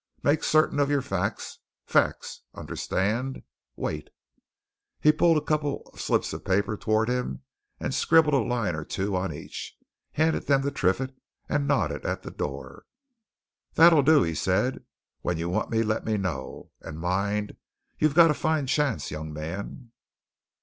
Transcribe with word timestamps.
Make 0.23 0.43
certain 0.43 0.79
of 0.79 0.89
your 0.89 1.03
facts. 1.03 1.59
Facts! 1.85 2.41
understand! 2.55 3.43
Wait." 3.75 4.09
He 4.99 5.11
pulled 5.11 5.37
a 5.37 5.45
couple 5.45 5.83
of 5.93 6.01
slips 6.01 6.33
of 6.33 6.43
paper 6.43 6.75
towards 6.75 7.11
him, 7.11 7.43
scribbled 7.91 8.33
a 8.33 8.39
line 8.39 8.73
or 8.75 8.83
two 8.83 9.15
on 9.15 9.31
each, 9.31 9.77
handed 10.13 10.47
them 10.47 10.63
to 10.63 10.71
Triffitt, 10.71 11.15
and 11.47 11.67
nodded 11.67 12.03
at 12.03 12.23
the 12.23 12.31
door. 12.31 12.87
"That'll 13.75 14.01
do," 14.01 14.23
he 14.23 14.33
said. 14.33 14.83
"When 15.21 15.37
you 15.37 15.49
want 15.49 15.69
me, 15.69 15.83
let 15.83 16.03
me 16.03 16.17
know. 16.17 16.71
And 16.81 16.97
mind 16.99 17.55
you've 17.99 18.15
got 18.15 18.31
a 18.31 18.33
fine 18.33 18.65
chance, 18.65 19.11
young 19.11 19.31
man." 19.31 19.91